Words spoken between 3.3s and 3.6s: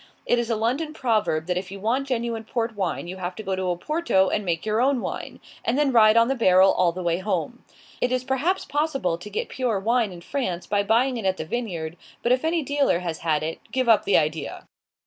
got to go